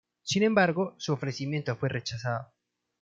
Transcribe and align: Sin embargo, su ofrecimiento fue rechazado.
Sin 0.23 0.41
embargo, 0.41 0.95
su 0.97 1.13
ofrecimiento 1.13 1.75
fue 1.75 1.87
rechazado. 1.89 2.47